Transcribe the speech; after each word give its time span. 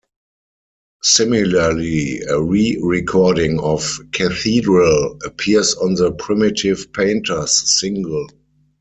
Similarly, 1.03 2.21
a 2.21 2.41
re-recording 2.41 3.59
of 3.59 3.99
"Cathedral" 4.11 5.19
appears 5.23 5.75
on 5.75 5.93
the 5.93 6.11
"Primitive 6.11 6.91
Painters" 6.91 7.71
single. 7.79 8.27